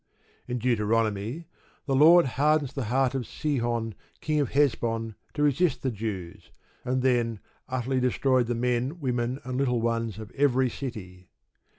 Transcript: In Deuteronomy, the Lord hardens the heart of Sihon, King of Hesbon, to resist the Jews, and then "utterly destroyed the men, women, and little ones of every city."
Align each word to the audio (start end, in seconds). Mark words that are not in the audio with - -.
In 0.47 0.57
Deuteronomy, 0.57 1.45
the 1.85 1.93
Lord 1.95 2.25
hardens 2.25 2.73
the 2.73 2.85
heart 2.85 3.13
of 3.13 3.27
Sihon, 3.27 3.93
King 4.19 4.39
of 4.39 4.49
Hesbon, 4.49 5.13
to 5.35 5.43
resist 5.43 5.83
the 5.83 5.91
Jews, 5.91 6.49
and 6.83 7.03
then 7.03 7.39
"utterly 7.69 7.99
destroyed 7.99 8.47
the 8.47 8.55
men, 8.55 8.99
women, 8.99 9.39
and 9.43 9.57
little 9.59 9.79
ones 9.79 10.17
of 10.17 10.31
every 10.31 10.71
city." 10.71 11.29